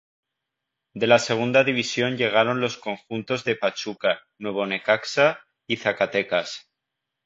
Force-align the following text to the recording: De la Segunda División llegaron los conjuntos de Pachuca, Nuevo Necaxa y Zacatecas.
De 0.95 1.05
la 1.05 1.19
Segunda 1.19 1.63
División 1.63 2.17
llegaron 2.17 2.59
los 2.59 2.75
conjuntos 2.77 3.43
de 3.43 3.55
Pachuca, 3.55 4.23
Nuevo 4.39 4.65
Necaxa 4.65 5.45
y 5.67 5.77
Zacatecas. 5.77 6.71